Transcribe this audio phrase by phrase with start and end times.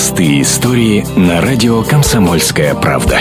[0.00, 3.18] Простые истории на радио «Комсомольская правда».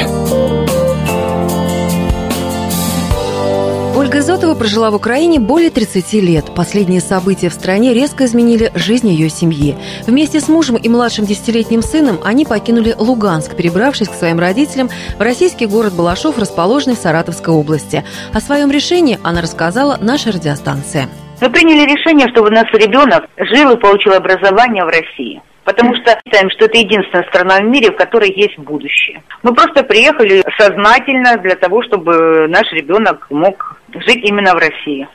[3.97, 6.45] Ольга Зотова прожила в Украине более 30 лет.
[6.55, 9.75] Последние события в стране резко изменили жизнь ее семьи.
[10.07, 14.87] Вместе с мужем и младшим десятилетним сыном они покинули Луганск, перебравшись к своим родителям
[15.17, 18.05] в российский город Балашов, расположенный в Саратовской области.
[18.33, 21.09] О своем решении она рассказала наша радиостанция.
[21.41, 26.49] Мы приняли решение, чтобы наш ребенок жил и получил образование в России потому что считаем,
[26.49, 29.21] что это единственная страна в мире, в которой есть будущее.
[29.43, 35.07] Мы просто приехали сознательно для того, чтобы наш ребенок мог жить именно в России.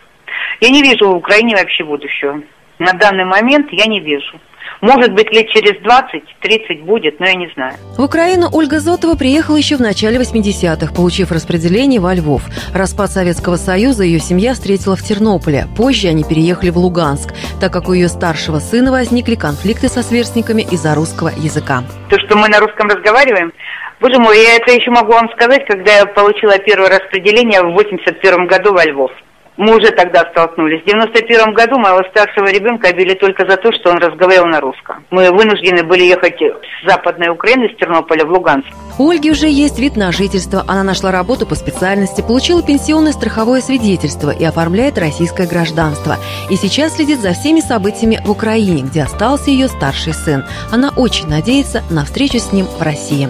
[0.61, 2.41] Я не вижу в Украине вообще будущего.
[2.79, 4.39] На данный момент я не вижу.
[4.81, 7.75] Может быть, лет через 20-30 будет, но я не знаю.
[7.97, 12.43] В Украину Ольга Зотова приехала еще в начале 80-х, получив распределение во Львов.
[12.75, 15.67] Распад Советского Союза ее семья встретила в Тернополе.
[15.77, 20.63] Позже они переехали в Луганск, так как у ее старшего сына возникли конфликты со сверстниками
[20.63, 21.85] из-за русского языка.
[22.11, 23.53] То, что мы на русском разговариваем,
[24.01, 28.47] Боже мой, я это еще могу вам сказать, когда я получила первое распределение в 81
[28.47, 29.13] году во Львов.
[29.57, 30.83] Мы уже тогда столкнулись.
[30.83, 35.05] В 91 году моего старшего ребенка обили только за то, что он разговаривал на русском.
[35.11, 38.67] Мы вынуждены были ехать с Западной Украины, с Тернополя в Луганск.
[38.99, 40.65] У Ольги уже есть вид на жительство.
[40.67, 46.17] Она нашла работу по специальности, получила пенсионное страховое свидетельство и оформляет российское гражданство.
[46.51, 50.45] И сейчас следит за всеми событиями в Украине, где остался ее старший сын.
[50.73, 53.29] Она очень надеется на встречу с ним в России.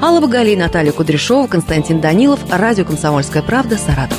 [0.00, 4.18] Алла Багали, Наталья Кудряшова, Константин Данилов, Радио «Комсомольская правда», Саратов.